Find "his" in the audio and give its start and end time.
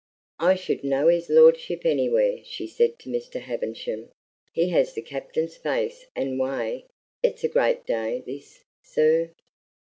1.09-1.29